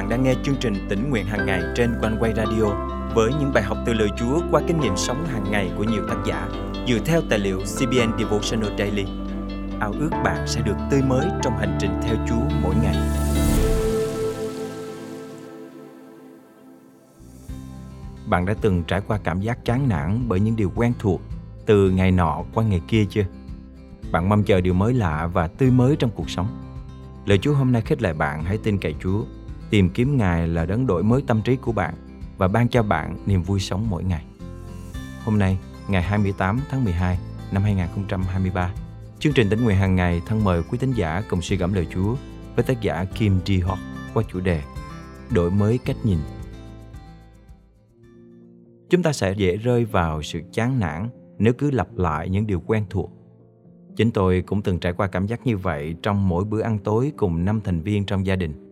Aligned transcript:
bạn 0.00 0.08
đang 0.08 0.22
nghe 0.22 0.34
chương 0.42 0.56
trình 0.60 0.74
tỉnh 0.88 1.10
nguyện 1.10 1.26
hàng 1.26 1.46
ngày 1.46 1.62
trên 1.76 1.94
quanh 2.00 2.16
quay 2.20 2.32
radio 2.36 2.64
với 3.14 3.32
những 3.40 3.52
bài 3.54 3.62
học 3.62 3.78
từ 3.86 3.92
lời 3.92 4.08
Chúa 4.18 4.40
qua 4.50 4.62
kinh 4.66 4.80
nghiệm 4.80 4.96
sống 4.96 5.26
hàng 5.26 5.44
ngày 5.50 5.72
của 5.76 5.84
nhiều 5.84 6.02
tác 6.08 6.16
giả 6.26 6.48
dựa 6.88 6.98
theo 7.04 7.20
tài 7.30 7.38
liệu 7.38 7.58
CBN 7.58 8.18
Devotional 8.18 8.78
Daily. 8.78 9.04
Ao 9.80 9.92
ước 9.92 10.10
bạn 10.24 10.46
sẽ 10.46 10.60
được 10.60 10.76
tươi 10.90 11.02
mới 11.02 11.26
trong 11.42 11.58
hành 11.58 11.78
trình 11.80 11.90
theo 12.02 12.16
Chúa 12.28 12.56
mỗi 12.62 12.74
ngày. 12.82 12.96
Bạn 18.26 18.46
đã 18.46 18.54
từng 18.60 18.84
trải 18.84 19.00
qua 19.06 19.18
cảm 19.24 19.40
giác 19.40 19.64
chán 19.64 19.88
nản 19.88 20.24
bởi 20.28 20.40
những 20.40 20.56
điều 20.56 20.72
quen 20.74 20.92
thuộc 20.98 21.20
từ 21.66 21.90
ngày 21.90 22.10
nọ 22.10 22.42
qua 22.54 22.64
ngày 22.64 22.80
kia 22.88 23.04
chưa? 23.10 23.24
Bạn 24.12 24.28
mong 24.28 24.44
chờ 24.44 24.60
điều 24.60 24.74
mới 24.74 24.94
lạ 24.94 25.30
và 25.32 25.46
tươi 25.46 25.70
mới 25.70 25.96
trong 25.96 26.10
cuộc 26.10 26.30
sống. 26.30 26.46
Lời 27.26 27.38
Chúa 27.38 27.54
hôm 27.54 27.72
nay 27.72 27.82
khích 27.82 28.02
lệ 28.02 28.12
bạn 28.12 28.44
hãy 28.44 28.58
tin 28.58 28.78
cậy 28.78 28.94
Chúa, 29.02 29.24
tìm 29.70 29.90
kiếm 29.90 30.16
Ngài 30.16 30.48
là 30.48 30.66
đấng 30.66 30.86
đổi 30.86 31.02
mới 31.02 31.22
tâm 31.26 31.42
trí 31.42 31.56
của 31.56 31.72
bạn 31.72 31.94
và 32.38 32.48
ban 32.48 32.68
cho 32.68 32.82
bạn 32.82 33.16
niềm 33.26 33.42
vui 33.42 33.60
sống 33.60 33.86
mỗi 33.90 34.04
ngày. 34.04 34.24
Hôm 35.24 35.38
nay, 35.38 35.58
ngày 35.88 36.02
28 36.02 36.60
tháng 36.70 36.84
12 36.84 37.18
năm 37.52 37.62
2023, 37.62 38.74
chương 39.18 39.32
trình 39.32 39.50
tính 39.50 39.64
nguyện 39.64 39.76
hàng 39.76 39.96
ngày 39.96 40.22
thân 40.26 40.44
mời 40.44 40.62
quý 40.62 40.78
tín 40.78 40.92
giả 40.92 41.22
cùng 41.30 41.42
suy 41.42 41.56
gẫm 41.56 41.74
lời 41.74 41.86
Chúa 41.94 42.16
với 42.56 42.64
tác 42.64 42.80
giả 42.80 43.04
Kim 43.04 43.40
Ji 43.44 43.66
Hock 43.66 43.80
qua 44.14 44.22
chủ 44.32 44.40
đề 44.40 44.62
Đổi 45.30 45.50
mới 45.50 45.78
cách 45.78 45.96
nhìn. 46.04 46.18
Chúng 48.90 49.02
ta 49.02 49.12
sẽ 49.12 49.32
dễ 49.32 49.56
rơi 49.56 49.84
vào 49.84 50.22
sự 50.22 50.40
chán 50.52 50.80
nản 50.80 51.08
nếu 51.38 51.52
cứ 51.52 51.70
lặp 51.70 51.96
lại 51.96 52.28
những 52.28 52.46
điều 52.46 52.60
quen 52.66 52.84
thuộc. 52.90 53.10
Chính 53.96 54.10
tôi 54.10 54.42
cũng 54.46 54.62
từng 54.62 54.78
trải 54.78 54.92
qua 54.92 55.06
cảm 55.06 55.26
giác 55.26 55.46
như 55.46 55.56
vậy 55.56 55.94
trong 56.02 56.28
mỗi 56.28 56.44
bữa 56.44 56.60
ăn 56.60 56.78
tối 56.78 57.12
cùng 57.16 57.44
năm 57.44 57.60
thành 57.64 57.80
viên 57.80 58.04
trong 58.04 58.26
gia 58.26 58.36
đình. 58.36 58.69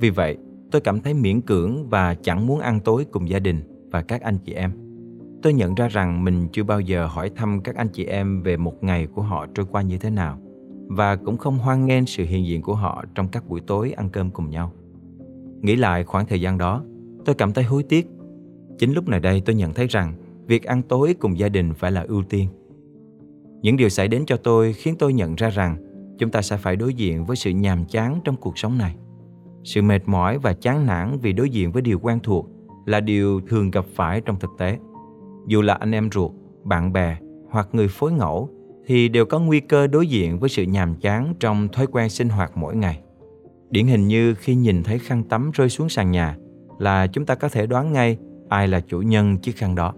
Vì 0.00 0.10
vậy, 0.10 0.36
tôi 0.70 0.80
cảm 0.80 1.00
thấy 1.00 1.14
miễn 1.14 1.40
cưỡng 1.40 1.88
và 1.88 2.14
chẳng 2.14 2.46
muốn 2.46 2.60
ăn 2.60 2.80
tối 2.80 3.06
cùng 3.10 3.28
gia 3.28 3.38
đình 3.38 3.88
và 3.90 4.02
các 4.02 4.22
anh 4.22 4.38
chị 4.44 4.52
em. 4.52 4.72
Tôi 5.42 5.52
nhận 5.52 5.74
ra 5.74 5.88
rằng 5.88 6.24
mình 6.24 6.48
chưa 6.52 6.64
bao 6.64 6.80
giờ 6.80 7.06
hỏi 7.06 7.30
thăm 7.36 7.60
các 7.64 7.76
anh 7.76 7.88
chị 7.88 8.04
em 8.04 8.42
về 8.42 8.56
một 8.56 8.84
ngày 8.84 9.06
của 9.06 9.22
họ 9.22 9.46
trôi 9.54 9.66
qua 9.70 9.82
như 9.82 9.98
thế 9.98 10.10
nào 10.10 10.38
và 10.88 11.16
cũng 11.16 11.36
không 11.36 11.58
hoan 11.58 11.86
nghênh 11.86 12.06
sự 12.06 12.24
hiện 12.24 12.46
diện 12.46 12.62
của 12.62 12.74
họ 12.74 13.04
trong 13.14 13.28
các 13.28 13.48
buổi 13.48 13.60
tối 13.60 13.92
ăn 13.96 14.10
cơm 14.10 14.30
cùng 14.30 14.50
nhau. 14.50 14.72
Nghĩ 15.60 15.76
lại 15.76 16.04
khoảng 16.04 16.26
thời 16.26 16.40
gian 16.40 16.58
đó, 16.58 16.84
tôi 17.24 17.34
cảm 17.34 17.52
thấy 17.52 17.64
hối 17.64 17.82
tiếc. 17.82 18.06
Chính 18.78 18.92
lúc 18.92 19.08
này 19.08 19.20
đây 19.20 19.42
tôi 19.46 19.54
nhận 19.56 19.74
thấy 19.74 19.86
rằng 19.86 20.14
việc 20.46 20.64
ăn 20.64 20.82
tối 20.82 21.14
cùng 21.20 21.38
gia 21.38 21.48
đình 21.48 21.74
phải 21.74 21.92
là 21.92 22.04
ưu 22.08 22.22
tiên. 22.22 22.48
Những 23.62 23.76
điều 23.76 23.88
xảy 23.88 24.08
đến 24.08 24.24
cho 24.26 24.36
tôi 24.36 24.72
khiến 24.72 24.94
tôi 24.98 25.12
nhận 25.12 25.34
ra 25.34 25.48
rằng 25.48 25.76
chúng 26.18 26.30
ta 26.30 26.42
sẽ 26.42 26.56
phải 26.56 26.76
đối 26.76 26.94
diện 26.94 27.24
với 27.24 27.36
sự 27.36 27.50
nhàm 27.50 27.84
chán 27.84 28.20
trong 28.24 28.36
cuộc 28.36 28.58
sống 28.58 28.78
này. 28.78 28.96
Sự 29.64 29.82
mệt 29.82 30.02
mỏi 30.06 30.38
và 30.38 30.52
chán 30.52 30.86
nản 30.86 31.18
vì 31.22 31.32
đối 31.32 31.50
diện 31.50 31.72
với 31.72 31.82
điều 31.82 31.98
quen 31.98 32.18
thuộc 32.22 32.46
là 32.86 33.00
điều 33.00 33.40
thường 33.40 33.70
gặp 33.70 33.84
phải 33.94 34.20
trong 34.20 34.38
thực 34.40 34.50
tế. 34.58 34.78
Dù 35.46 35.62
là 35.62 35.74
anh 35.74 35.94
em 35.94 36.10
ruột, 36.12 36.32
bạn 36.64 36.92
bè 36.92 37.16
hoặc 37.50 37.68
người 37.72 37.88
phối 37.88 38.12
ngẫu 38.12 38.50
thì 38.86 39.08
đều 39.08 39.24
có 39.24 39.38
nguy 39.38 39.60
cơ 39.60 39.86
đối 39.86 40.06
diện 40.06 40.38
với 40.38 40.48
sự 40.48 40.62
nhàm 40.62 40.94
chán 40.94 41.34
trong 41.40 41.68
thói 41.68 41.86
quen 41.86 42.08
sinh 42.08 42.28
hoạt 42.28 42.56
mỗi 42.56 42.76
ngày. 42.76 43.00
Điển 43.70 43.86
hình 43.86 44.08
như 44.08 44.34
khi 44.34 44.54
nhìn 44.54 44.82
thấy 44.82 44.98
khăn 44.98 45.22
tắm 45.24 45.50
rơi 45.54 45.68
xuống 45.68 45.88
sàn 45.88 46.10
nhà 46.10 46.36
là 46.78 47.06
chúng 47.06 47.26
ta 47.26 47.34
có 47.34 47.48
thể 47.48 47.66
đoán 47.66 47.92
ngay 47.92 48.18
ai 48.48 48.68
là 48.68 48.80
chủ 48.80 49.02
nhân 49.02 49.38
chiếc 49.38 49.56
khăn 49.56 49.74
đó. 49.74 49.94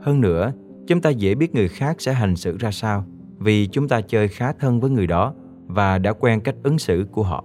Hơn 0.00 0.20
nữa, 0.20 0.52
chúng 0.86 1.00
ta 1.00 1.10
dễ 1.10 1.34
biết 1.34 1.54
người 1.54 1.68
khác 1.68 2.00
sẽ 2.00 2.12
hành 2.12 2.36
xử 2.36 2.56
ra 2.58 2.70
sao 2.70 3.04
vì 3.38 3.66
chúng 3.66 3.88
ta 3.88 4.00
chơi 4.00 4.28
khá 4.28 4.52
thân 4.52 4.80
với 4.80 4.90
người 4.90 5.06
đó 5.06 5.34
và 5.66 5.98
đã 5.98 6.12
quen 6.12 6.40
cách 6.40 6.54
ứng 6.62 6.78
xử 6.78 7.06
của 7.12 7.22
họ. 7.22 7.44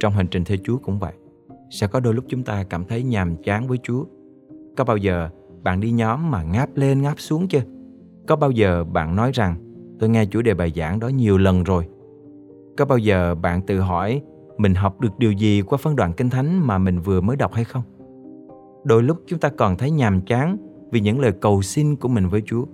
Trong 0.00 0.12
hành 0.12 0.26
trình 0.30 0.44
theo 0.44 0.58
Chúa 0.64 0.76
cũng 0.78 0.98
vậy. 0.98 1.12
Sẽ 1.70 1.86
có 1.86 2.00
đôi 2.00 2.14
lúc 2.14 2.24
chúng 2.28 2.42
ta 2.42 2.64
cảm 2.64 2.84
thấy 2.84 3.02
nhàm 3.02 3.36
chán 3.36 3.66
với 3.66 3.78
Chúa. 3.82 4.04
Có 4.76 4.84
bao 4.84 4.96
giờ 4.96 5.28
bạn 5.62 5.80
đi 5.80 5.90
nhóm 5.90 6.30
mà 6.30 6.42
ngáp 6.42 6.76
lên 6.76 7.02
ngáp 7.02 7.20
xuống 7.20 7.48
chưa? 7.48 7.62
Có 8.26 8.36
bao 8.36 8.50
giờ 8.50 8.84
bạn 8.84 9.16
nói 9.16 9.30
rằng, 9.34 9.54
tôi 9.98 10.10
nghe 10.10 10.24
chủ 10.24 10.42
đề 10.42 10.54
bài 10.54 10.72
giảng 10.76 11.00
đó 11.00 11.08
nhiều 11.08 11.38
lần 11.38 11.64
rồi? 11.64 11.88
Có 12.76 12.84
bao 12.84 12.98
giờ 12.98 13.34
bạn 13.34 13.62
tự 13.66 13.80
hỏi 13.80 14.22
mình 14.58 14.74
học 14.74 15.00
được 15.00 15.18
điều 15.18 15.32
gì 15.32 15.62
qua 15.62 15.78
phân 15.78 15.96
đoạn 15.96 16.12
kinh 16.12 16.30
thánh 16.30 16.66
mà 16.66 16.78
mình 16.78 17.00
vừa 17.00 17.20
mới 17.20 17.36
đọc 17.36 17.52
hay 17.52 17.64
không? 17.64 17.82
Đôi 18.84 19.02
lúc 19.02 19.22
chúng 19.26 19.38
ta 19.38 19.48
còn 19.48 19.76
thấy 19.76 19.90
nhàm 19.90 20.20
chán 20.20 20.56
vì 20.90 21.00
những 21.00 21.20
lời 21.20 21.32
cầu 21.32 21.62
xin 21.62 21.96
của 21.96 22.08
mình 22.08 22.28
với 22.28 22.42
Chúa. 22.46 22.64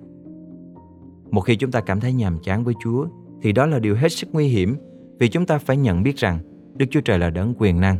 Một 1.31 1.41
khi 1.41 1.56
chúng 1.56 1.71
ta 1.71 1.81
cảm 1.81 2.00
thấy 2.00 2.12
nhàm 2.12 2.39
chán 2.43 2.65
với 2.65 2.75
Chúa, 2.81 3.06
thì 3.43 3.53
đó 3.53 3.67
là 3.67 3.79
điều 3.79 3.97
hết 3.97 4.09
sức 4.09 4.29
nguy 4.33 4.47
hiểm 4.49 4.77
vì 5.19 5.29
chúng 5.29 5.47
ta 5.47 5.59
phải 5.59 5.77
nhận 5.77 6.03
biết 6.03 6.17
rằng 6.17 6.39
Đức 6.78 6.87
Chúa 6.91 7.00
Trời 7.00 7.19
là 7.19 7.31
đấng 7.31 7.54
quyền 7.59 7.81
năng. 7.81 7.97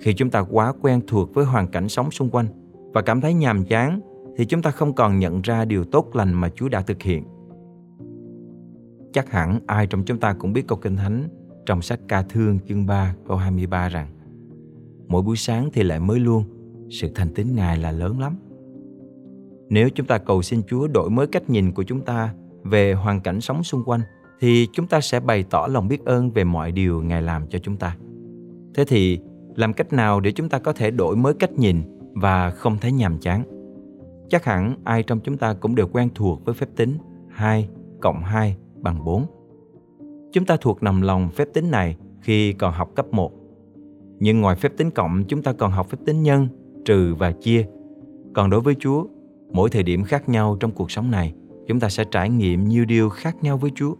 Khi 0.00 0.14
chúng 0.14 0.30
ta 0.30 0.40
quá 0.40 0.72
quen 0.82 1.00
thuộc 1.06 1.34
với 1.34 1.44
hoàn 1.44 1.68
cảnh 1.68 1.88
sống 1.88 2.10
xung 2.10 2.30
quanh 2.30 2.46
và 2.94 3.02
cảm 3.02 3.20
thấy 3.20 3.34
nhàm 3.34 3.64
chán 3.64 4.00
thì 4.36 4.44
chúng 4.44 4.62
ta 4.62 4.70
không 4.70 4.94
còn 4.94 5.18
nhận 5.18 5.42
ra 5.42 5.64
điều 5.64 5.84
tốt 5.84 6.10
lành 6.14 6.32
mà 6.32 6.50
Chúa 6.54 6.68
đã 6.68 6.80
thực 6.80 7.02
hiện. 7.02 7.24
Chắc 9.12 9.30
hẳn 9.30 9.60
ai 9.66 9.86
trong 9.86 10.04
chúng 10.04 10.18
ta 10.18 10.32
cũng 10.32 10.52
biết 10.52 10.68
câu 10.68 10.78
kinh 10.78 10.96
thánh 10.96 11.28
trong 11.66 11.82
sách 11.82 12.00
ca 12.08 12.22
thương 12.22 12.58
chương 12.68 12.86
3 12.86 13.14
câu 13.28 13.36
23 13.36 13.88
rằng 13.88 14.08
Mỗi 15.08 15.22
buổi 15.22 15.36
sáng 15.36 15.68
thì 15.72 15.82
lại 15.82 16.00
mới 16.00 16.20
luôn, 16.20 16.44
sự 16.90 17.08
thành 17.14 17.34
tín 17.34 17.46
Ngài 17.54 17.76
là 17.76 17.90
lớn 17.90 18.20
lắm. 18.20 18.36
Nếu 19.68 19.88
chúng 19.94 20.06
ta 20.06 20.18
cầu 20.18 20.42
xin 20.42 20.62
Chúa 20.68 20.88
đổi 20.88 21.10
mới 21.10 21.26
cách 21.26 21.50
nhìn 21.50 21.72
của 21.72 21.82
chúng 21.82 22.00
ta 22.00 22.34
về 22.64 22.92
hoàn 22.92 23.20
cảnh 23.20 23.40
sống 23.40 23.62
xung 23.62 23.84
quanh 23.84 24.00
thì 24.40 24.68
chúng 24.72 24.86
ta 24.86 25.00
sẽ 25.00 25.20
bày 25.20 25.44
tỏ 25.50 25.66
lòng 25.70 25.88
biết 25.88 26.04
ơn 26.04 26.30
về 26.30 26.44
mọi 26.44 26.72
điều 26.72 27.02
Ngài 27.02 27.22
làm 27.22 27.46
cho 27.46 27.58
chúng 27.58 27.76
ta. 27.76 27.96
Thế 28.74 28.84
thì, 28.84 29.20
làm 29.56 29.72
cách 29.72 29.92
nào 29.92 30.20
để 30.20 30.32
chúng 30.32 30.48
ta 30.48 30.58
có 30.58 30.72
thể 30.72 30.90
đổi 30.90 31.16
mới 31.16 31.34
cách 31.34 31.52
nhìn 31.52 31.82
và 32.12 32.50
không 32.50 32.78
thấy 32.80 32.92
nhàm 32.92 33.18
chán? 33.18 33.42
Chắc 34.28 34.44
hẳn 34.44 34.74
ai 34.84 35.02
trong 35.02 35.20
chúng 35.20 35.36
ta 35.36 35.54
cũng 35.54 35.74
đều 35.74 35.86
quen 35.92 36.08
thuộc 36.14 36.44
với 36.44 36.54
phép 36.54 36.66
tính 36.76 36.98
2 37.28 37.68
cộng 38.00 38.22
2 38.22 38.56
bằng 38.76 39.04
4. 39.04 39.26
Chúng 40.32 40.44
ta 40.44 40.56
thuộc 40.60 40.82
nằm 40.82 41.02
lòng 41.02 41.28
phép 41.30 41.48
tính 41.54 41.70
này 41.70 41.96
khi 42.20 42.52
còn 42.52 42.72
học 42.72 42.90
cấp 42.94 43.06
1. 43.12 43.32
Nhưng 44.18 44.40
ngoài 44.40 44.56
phép 44.56 44.72
tính 44.76 44.90
cộng, 44.90 45.24
chúng 45.28 45.42
ta 45.42 45.52
còn 45.52 45.72
học 45.72 45.88
phép 45.90 45.98
tính 46.06 46.22
nhân, 46.22 46.48
trừ 46.84 47.14
và 47.14 47.32
chia. 47.32 47.66
Còn 48.34 48.50
đối 48.50 48.60
với 48.60 48.74
Chúa, 48.78 49.06
mỗi 49.52 49.70
thời 49.70 49.82
điểm 49.82 50.04
khác 50.04 50.28
nhau 50.28 50.56
trong 50.60 50.70
cuộc 50.70 50.90
sống 50.90 51.10
này, 51.10 51.32
chúng 51.66 51.80
ta 51.80 51.88
sẽ 51.88 52.04
trải 52.10 52.30
nghiệm 52.30 52.64
nhiều 52.64 52.84
điều 52.84 53.08
khác 53.08 53.36
nhau 53.42 53.56
với 53.56 53.70
Chúa. 53.74 53.94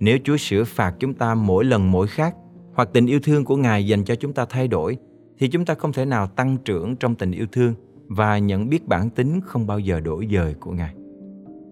Nếu 0.00 0.18
Chúa 0.24 0.36
sửa 0.36 0.64
phạt 0.64 0.94
chúng 0.98 1.14
ta 1.14 1.34
mỗi 1.34 1.64
lần 1.64 1.90
mỗi 1.90 2.06
khác, 2.06 2.36
hoặc 2.74 2.88
tình 2.92 3.06
yêu 3.06 3.20
thương 3.22 3.44
của 3.44 3.56
Ngài 3.56 3.86
dành 3.86 4.04
cho 4.04 4.14
chúng 4.14 4.32
ta 4.32 4.46
thay 4.48 4.68
đổi, 4.68 4.96
thì 5.38 5.48
chúng 5.48 5.64
ta 5.64 5.74
không 5.74 5.92
thể 5.92 6.04
nào 6.04 6.26
tăng 6.26 6.56
trưởng 6.64 6.96
trong 6.96 7.14
tình 7.14 7.32
yêu 7.32 7.46
thương 7.52 7.74
và 8.08 8.38
nhận 8.38 8.68
biết 8.68 8.88
bản 8.88 9.10
tính 9.10 9.40
không 9.44 9.66
bao 9.66 9.78
giờ 9.78 10.00
đổi 10.00 10.28
dời 10.32 10.54
của 10.54 10.72
Ngài. 10.72 10.94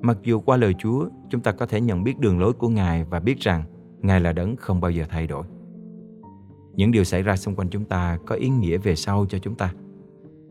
Mặc 0.00 0.18
dù 0.22 0.40
qua 0.40 0.56
lời 0.56 0.74
Chúa, 0.78 1.08
chúng 1.30 1.40
ta 1.40 1.52
có 1.52 1.66
thể 1.66 1.80
nhận 1.80 2.04
biết 2.04 2.18
đường 2.18 2.40
lối 2.40 2.52
của 2.52 2.68
Ngài 2.68 3.04
và 3.04 3.20
biết 3.20 3.40
rằng 3.40 3.62
Ngài 4.00 4.20
là 4.20 4.32
đấng 4.32 4.56
không 4.56 4.80
bao 4.80 4.90
giờ 4.90 5.04
thay 5.08 5.26
đổi. 5.26 5.46
Những 6.74 6.92
điều 6.92 7.04
xảy 7.04 7.22
ra 7.22 7.36
xung 7.36 7.54
quanh 7.54 7.68
chúng 7.70 7.84
ta 7.84 8.18
có 8.26 8.34
ý 8.34 8.48
nghĩa 8.48 8.78
về 8.78 8.94
sau 8.94 9.26
cho 9.28 9.38
chúng 9.38 9.54
ta. 9.54 9.72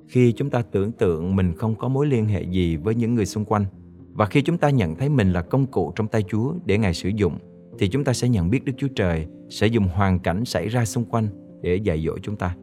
Khi 0.08 0.32
chúng 0.32 0.50
ta 0.50 0.62
tưởng 0.62 0.92
tượng 0.92 1.36
mình 1.36 1.54
không 1.56 1.76
có 1.76 1.88
mối 1.88 2.08
liên 2.08 2.26
hệ 2.26 2.42
gì 2.44 2.76
với 2.76 2.96
những 2.96 3.16
người 3.16 3.26
xung 3.26 3.46
quanh 3.46 3.66
và 4.14 4.26
khi 4.26 4.42
chúng 4.42 4.58
ta 4.58 4.70
nhận 4.70 4.96
thấy 4.96 5.10
mình 5.10 5.34
là 5.34 5.42
công 5.42 5.66
cụ 5.66 5.94
trong 5.96 6.08
tay 6.08 6.24
Chúa 6.30 6.54
để 6.66 6.78
Ngài 6.78 6.94
sử 6.94 7.10
dụng 7.10 7.38
thì 7.80 7.88
chúng 7.88 8.04
ta 8.04 8.14
sẽ 8.14 8.30
nhận 8.30 8.50
biết 8.50 8.66
Đức 8.66 8.74
Chúa 8.78 8.88
Trời 8.96 9.28
sẽ 9.50 9.68
dùng 9.68 9.88
hoàn 9.88 10.20
cảnh 10.20 10.46
xảy 10.46 10.68
ra 10.68 10.86
xung 10.86 11.06
quanh 11.06 11.28
để 11.62 11.76
dạy 11.76 12.04
dỗ 12.06 12.18
chúng 12.22 12.36
ta. 12.36 12.56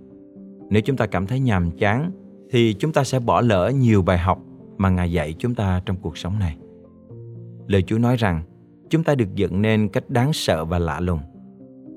Nếu 0.71 0.83
chúng 0.83 0.97
ta 0.97 1.07
cảm 1.07 1.27
thấy 1.27 1.41
nhàm 1.41 1.71
chán, 1.71 2.11
thì 2.51 2.75
chúng 2.75 2.93
ta 2.93 3.05
sẽ 3.05 3.21
bỏ 3.21 3.41
lỡ 3.41 3.73
nhiều 3.75 4.03
bài 4.03 4.19
học 4.19 4.43
mà 4.77 4.91
Ngài 4.91 5.13
dạy 5.13 5.35
chúng 5.39 5.55
ta 5.55 5.83
trong 5.87 5.97
cuộc 5.97 6.19
sống 6.19 6.39
này. 6.39 6.57
Lời 7.67 7.83
Chúa 7.83 7.99
nói 7.99 8.17
rằng, 8.17 8.43
chúng 8.91 9.05
ta 9.05 9.15
được 9.15 9.35
dựng 9.35 9.63
nên 9.63 9.89
cách 9.89 10.11
đáng 10.11 10.33
sợ 10.33 10.65
và 10.65 10.79
lạ 10.79 11.01
lùng. 11.01 11.21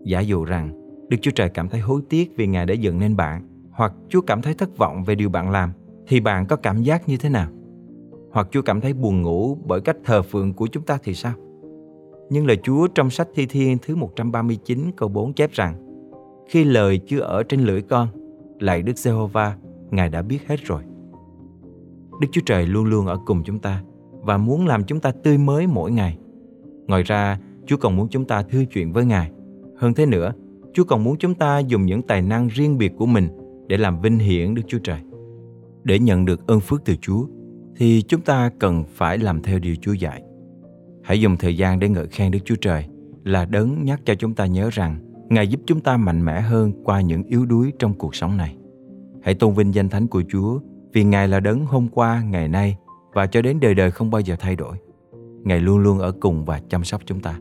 Giả 0.05 0.19
dụ 0.19 0.45
rằng, 0.45 0.81
Đức 1.09 1.17
Chúa 1.21 1.31
Trời 1.31 1.49
cảm 1.49 1.69
thấy 1.69 1.81
hối 1.81 2.01
tiếc 2.09 2.31
vì 2.37 2.47
Ngài 2.47 2.65
đã 2.65 2.73
dựng 2.73 2.99
nên 2.99 3.15
bạn, 3.15 3.47
hoặc 3.71 3.93
Chúa 4.09 4.21
cảm 4.21 4.41
thấy 4.41 4.53
thất 4.53 4.77
vọng 4.77 5.03
về 5.03 5.15
điều 5.15 5.29
bạn 5.29 5.49
làm, 5.49 5.71
thì 6.07 6.19
bạn 6.19 6.45
có 6.45 6.55
cảm 6.55 6.83
giác 6.83 7.09
như 7.09 7.17
thế 7.17 7.29
nào? 7.29 7.49
Hoặc 8.31 8.47
Chúa 8.51 8.61
cảm 8.61 8.81
thấy 8.81 8.93
buồn 8.93 9.21
ngủ 9.21 9.57
bởi 9.65 9.81
cách 9.81 9.97
thờ 10.03 10.21
phượng 10.21 10.53
của 10.53 10.67
chúng 10.67 10.83
ta 10.83 10.97
thì 11.03 11.13
sao? 11.13 11.33
Nhưng 12.29 12.45
lời 12.45 12.57
Chúa 12.63 12.87
trong 12.87 13.09
sách 13.09 13.27
Thi 13.35 13.45
Thiên 13.45 13.77
thứ 13.81 13.95
139 13.95 14.91
câu 14.97 15.09
4 15.09 15.33
chép 15.33 15.51
rằng 15.51 15.75
Khi 16.49 16.63
lời 16.63 16.99
chưa 17.07 17.19
ở 17.19 17.43
trên 17.43 17.59
lưỡi 17.59 17.81
con, 17.81 18.07
lạy 18.59 18.81
Đức 18.81 18.97
Giê-hô-va, 18.97 19.57
Ngài 19.91 20.09
đã 20.09 20.21
biết 20.21 20.47
hết 20.47 20.59
rồi. 20.63 20.81
Đức 22.21 22.27
Chúa 22.31 22.41
Trời 22.45 22.67
luôn 22.67 22.85
luôn 22.85 23.05
ở 23.05 23.17
cùng 23.25 23.43
chúng 23.43 23.59
ta 23.59 23.83
và 24.11 24.37
muốn 24.37 24.67
làm 24.67 24.83
chúng 24.83 24.99
ta 24.99 25.11
tươi 25.11 25.37
mới 25.37 25.67
mỗi 25.67 25.91
ngày. 25.91 26.17
Ngoài 26.87 27.03
ra, 27.03 27.39
Chúa 27.65 27.77
còn 27.77 27.95
muốn 27.95 28.07
chúng 28.09 28.25
ta 28.25 28.43
thư 28.43 28.65
chuyện 28.65 28.93
với 28.93 29.05
Ngài. 29.05 29.31
Hơn 29.77 29.93
thế 29.93 30.05
nữa, 30.05 30.33
Chúa 30.73 30.83
còn 30.83 31.03
muốn 31.03 31.17
chúng 31.17 31.35
ta 31.35 31.59
dùng 31.59 31.85
những 31.85 32.01
tài 32.01 32.21
năng 32.21 32.47
riêng 32.47 32.77
biệt 32.77 32.91
của 32.97 33.05
mình 33.05 33.27
để 33.67 33.77
làm 33.77 34.01
vinh 34.01 34.19
hiển 34.19 34.55
Đức 34.55 34.61
Chúa 34.67 34.79
Trời. 34.79 34.99
Để 35.83 35.99
nhận 35.99 36.25
được 36.25 36.47
ơn 36.47 36.59
phước 36.59 36.85
từ 36.85 36.95
Chúa, 37.01 37.25
thì 37.75 38.01
chúng 38.01 38.21
ta 38.21 38.51
cần 38.59 38.83
phải 38.93 39.17
làm 39.17 39.41
theo 39.41 39.59
điều 39.59 39.75
Chúa 39.81 39.93
dạy. 39.93 40.23
Hãy 41.07 41.21
dùng 41.21 41.37
thời 41.37 41.57
gian 41.57 41.79
để 41.79 41.89
ngợi 41.89 42.07
khen 42.07 42.31
Đức 42.31 42.39
Chúa 42.45 42.55
Trời 42.55 42.85
là 43.23 43.45
đấng 43.45 43.85
nhắc 43.85 44.01
cho 44.05 44.15
chúng 44.15 44.33
ta 44.33 44.45
nhớ 44.45 44.69
rằng 44.71 44.99
Ngài 45.29 45.47
giúp 45.47 45.61
chúng 45.65 45.81
ta 45.81 45.97
mạnh 45.97 46.25
mẽ 46.25 46.41
hơn 46.41 46.71
qua 46.83 47.01
những 47.01 47.23
yếu 47.23 47.45
đuối 47.45 47.71
trong 47.79 47.93
cuộc 47.93 48.15
sống 48.15 48.37
này. 48.37 48.55
Hãy 49.21 49.35
tôn 49.35 49.53
vinh 49.53 49.73
danh 49.73 49.89
thánh 49.89 50.07
của 50.07 50.23
Chúa 50.29 50.59
vì 50.93 51.03
Ngài 51.03 51.27
là 51.27 51.39
đấng 51.39 51.65
hôm 51.65 51.87
qua, 51.87 52.23
ngày 52.23 52.47
nay 52.47 52.77
và 53.13 53.27
cho 53.27 53.41
đến 53.41 53.59
đời 53.59 53.75
đời 53.75 53.91
không 53.91 54.11
bao 54.11 54.21
giờ 54.21 54.35
thay 54.39 54.55
đổi. 54.55 54.77
Ngài 55.43 55.59
luôn 55.59 55.77
luôn 55.77 55.99
ở 55.99 56.11
cùng 56.11 56.45
và 56.45 56.61
chăm 56.69 56.83
sóc 56.83 57.01
chúng 57.05 57.19
ta. 57.19 57.39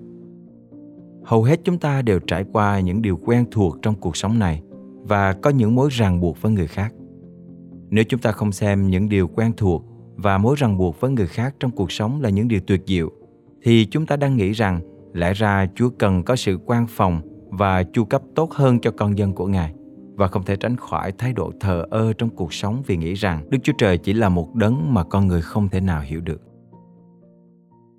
Hầu 1.24 1.42
hết 1.42 1.60
chúng 1.64 1.78
ta 1.78 2.02
đều 2.02 2.18
trải 2.18 2.44
qua 2.52 2.80
những 2.80 3.02
điều 3.02 3.16
quen 3.16 3.44
thuộc 3.50 3.76
trong 3.82 3.94
cuộc 3.94 4.16
sống 4.16 4.38
này 4.38 4.62
và 5.02 5.32
có 5.32 5.50
những 5.50 5.74
mối 5.74 5.88
ràng 5.92 6.20
buộc 6.20 6.42
với 6.42 6.52
người 6.52 6.66
khác. 6.66 6.94
Nếu 7.90 8.04
chúng 8.04 8.20
ta 8.20 8.32
không 8.32 8.52
xem 8.52 8.90
những 8.90 9.08
điều 9.08 9.28
quen 9.28 9.52
thuộc 9.56 9.84
và 10.16 10.38
mối 10.38 10.56
ràng 10.58 10.78
buộc 10.78 11.00
với 11.00 11.10
người 11.10 11.26
khác 11.26 11.54
trong 11.60 11.70
cuộc 11.70 11.92
sống 11.92 12.20
là 12.20 12.30
những 12.30 12.48
điều 12.48 12.60
tuyệt 12.66 12.82
diệu, 12.86 13.12
thì 13.62 13.86
chúng 13.90 14.06
ta 14.06 14.16
đang 14.16 14.36
nghĩ 14.36 14.52
rằng 14.52 14.80
lẽ 15.12 15.32
ra 15.32 15.66
Chúa 15.74 15.90
cần 15.98 16.22
có 16.22 16.36
sự 16.36 16.58
quan 16.66 16.86
phòng 16.86 17.20
và 17.50 17.82
chu 17.82 18.04
cấp 18.04 18.22
tốt 18.34 18.52
hơn 18.52 18.80
cho 18.80 18.90
con 18.90 19.18
dân 19.18 19.32
của 19.32 19.46
Ngài 19.46 19.74
và 20.14 20.28
không 20.28 20.44
thể 20.44 20.56
tránh 20.56 20.76
khỏi 20.76 21.12
thái 21.12 21.32
độ 21.32 21.52
thờ 21.60 21.84
ơ 21.90 22.12
trong 22.12 22.30
cuộc 22.30 22.52
sống 22.52 22.82
vì 22.86 22.96
nghĩ 22.96 23.14
rằng 23.14 23.50
Đức 23.50 23.58
Chúa 23.62 23.72
Trời 23.78 23.98
chỉ 23.98 24.12
là 24.12 24.28
một 24.28 24.54
đấng 24.54 24.94
mà 24.94 25.04
con 25.04 25.26
người 25.26 25.42
không 25.42 25.68
thể 25.68 25.80
nào 25.80 26.00
hiểu 26.00 26.20
được. 26.20 26.40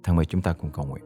Thân 0.03 0.15
mời 0.15 0.25
chúng 0.25 0.41
ta 0.41 0.53
cùng 0.53 0.71
cầu 0.71 0.85
nguyện. 0.85 1.03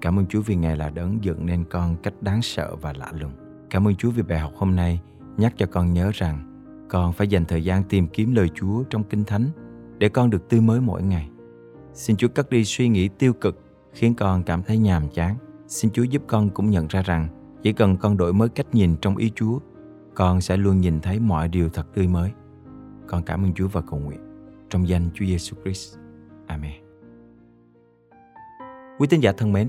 Cảm 0.00 0.18
ơn 0.18 0.26
Chúa 0.26 0.40
vì 0.40 0.56
Ngài 0.56 0.76
là 0.76 0.90
đấng 0.90 1.24
dựng 1.24 1.46
nên 1.46 1.64
con 1.64 1.96
cách 2.02 2.14
đáng 2.20 2.42
sợ 2.42 2.76
và 2.76 2.92
lạ 2.92 3.12
lùng. 3.20 3.32
Cảm 3.70 3.88
ơn 3.88 3.94
Chúa 3.94 4.10
vì 4.10 4.22
bài 4.22 4.38
học 4.38 4.52
hôm 4.56 4.76
nay 4.76 5.00
nhắc 5.36 5.54
cho 5.56 5.66
con 5.66 5.92
nhớ 5.92 6.10
rằng 6.14 6.52
con 6.88 7.12
phải 7.12 7.28
dành 7.28 7.44
thời 7.44 7.64
gian 7.64 7.82
tìm 7.82 8.08
kiếm 8.08 8.34
lời 8.34 8.48
Chúa 8.54 8.82
trong 8.90 9.04
Kinh 9.04 9.24
Thánh 9.24 9.48
để 9.98 10.08
con 10.08 10.30
được 10.30 10.48
tươi 10.48 10.60
mới 10.60 10.80
mỗi 10.80 11.02
ngày. 11.02 11.28
Xin 11.96 12.16
Chúa 12.16 12.28
cất 12.28 12.50
đi 12.50 12.64
suy 12.64 12.88
nghĩ 12.88 13.08
tiêu 13.08 13.32
cực 13.32 13.60
khiến 13.92 14.14
con 14.14 14.42
cảm 14.42 14.62
thấy 14.62 14.78
nhàm 14.78 15.08
chán. 15.08 15.36
Xin 15.66 15.90
Chúa 15.90 16.02
giúp 16.02 16.22
con 16.26 16.50
cũng 16.50 16.70
nhận 16.70 16.86
ra 16.86 17.02
rằng 17.02 17.28
chỉ 17.62 17.72
cần 17.72 17.96
con 17.96 18.16
đổi 18.16 18.32
mới 18.32 18.48
cách 18.48 18.66
nhìn 18.72 18.96
trong 19.00 19.16
ý 19.16 19.32
Chúa, 19.34 19.58
con 20.14 20.40
sẽ 20.40 20.56
luôn 20.56 20.80
nhìn 20.80 21.00
thấy 21.00 21.20
mọi 21.20 21.48
điều 21.48 21.68
thật 21.68 21.94
tươi 21.94 22.06
mới. 22.06 22.30
Con 23.06 23.22
cảm 23.22 23.44
ơn 23.44 23.54
Chúa 23.54 23.68
và 23.68 23.80
cầu 23.80 24.00
nguyện. 24.00 24.20
Trong 24.70 24.88
danh 24.88 25.10
Chúa 25.14 25.24
Giêsu 25.24 25.56
Christ. 25.64 25.96
Amen. 26.46 26.82
Quý 28.98 29.06
tín 29.06 29.20
giả 29.20 29.32
thân 29.32 29.52
mến, 29.52 29.68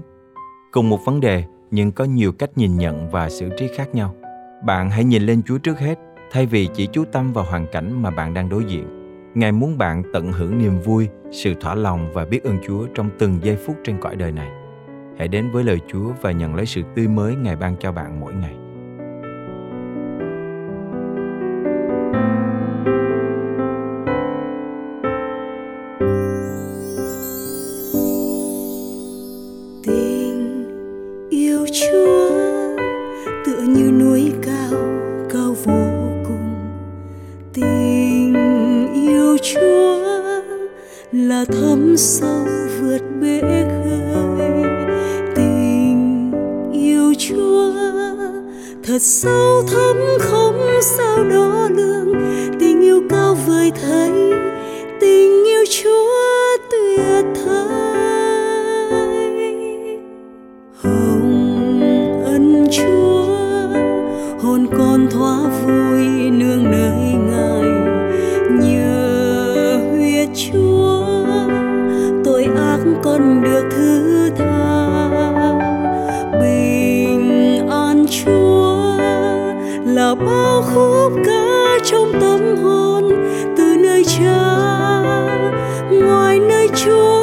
cùng 0.71 0.89
một 0.89 0.99
vấn 1.05 1.19
đề 1.19 1.43
nhưng 1.71 1.91
có 1.91 2.03
nhiều 2.03 2.31
cách 2.31 2.49
nhìn 2.55 2.77
nhận 2.77 3.09
và 3.09 3.29
xử 3.29 3.49
trí 3.57 3.67
khác 3.75 3.95
nhau. 3.95 4.15
Bạn 4.65 4.89
hãy 4.89 5.03
nhìn 5.03 5.23
lên 5.23 5.43
Chúa 5.43 5.57
trước 5.57 5.79
hết, 5.79 5.99
thay 6.31 6.45
vì 6.45 6.69
chỉ 6.73 6.87
chú 6.87 7.05
tâm 7.11 7.33
vào 7.33 7.45
hoàn 7.45 7.67
cảnh 7.71 8.01
mà 8.01 8.11
bạn 8.11 8.33
đang 8.33 8.49
đối 8.49 8.65
diện. 8.65 8.96
Ngài 9.37 9.51
muốn 9.51 9.77
bạn 9.77 10.03
tận 10.13 10.31
hưởng 10.31 10.57
niềm 10.57 10.79
vui, 10.79 11.09
sự 11.31 11.53
thỏa 11.53 11.75
lòng 11.75 12.11
và 12.13 12.25
biết 12.25 12.43
ơn 12.43 12.57
Chúa 12.67 12.87
trong 12.95 13.09
từng 13.19 13.39
giây 13.43 13.55
phút 13.55 13.75
trên 13.83 13.97
cõi 14.01 14.15
đời 14.15 14.31
này. 14.31 14.51
Hãy 15.17 15.27
đến 15.27 15.51
với 15.51 15.63
lời 15.63 15.79
Chúa 15.87 16.11
và 16.21 16.31
nhận 16.31 16.55
lấy 16.55 16.65
sự 16.65 16.81
tươi 16.95 17.07
mới 17.07 17.35
Ngài 17.35 17.55
ban 17.55 17.75
cho 17.79 17.91
bạn 17.91 18.19
mỗi 18.19 18.33
ngày. 18.33 18.55
Chúa 39.41 40.03
là 41.11 41.45
thấm 41.45 41.97
sâu 41.97 42.45
vượt 42.81 43.01
bể 43.21 43.41
khơi. 43.41 44.49
Tình 45.35 46.31
yêu 46.73 47.13
chúa 47.17 47.73
thật 48.83 49.01
sâu 49.01 49.63
thấm 49.71 49.97
không 50.19 50.67
sao 50.81 51.23
đo 51.23 51.69
lường. 51.75 52.13
Tình 52.59 52.81
yêu 52.81 53.01
cao 53.09 53.37
vời 53.47 53.71
thấy 53.81 54.26
là 79.97 80.15
bao 80.15 80.61
khúc 80.61 81.13
ca 81.25 81.77
trong 81.85 82.11
tâm 82.21 82.55
hồn 82.63 83.03
từ 83.57 83.75
nơi 83.83 84.03
cha 84.05 84.47
ngoài 85.91 86.39
nơi 86.39 86.69
chúa. 86.75 87.16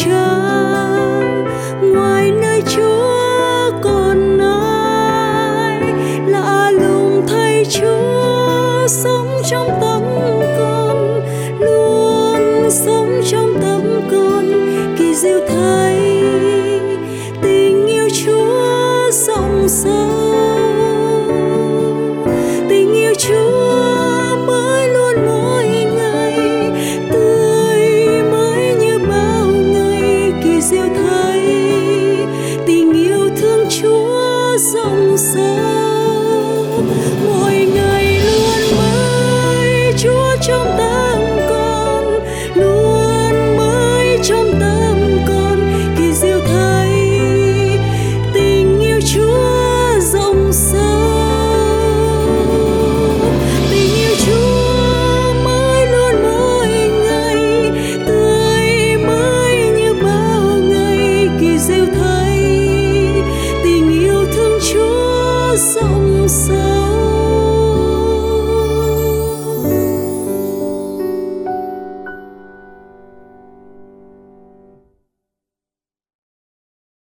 chưa 0.00 0.29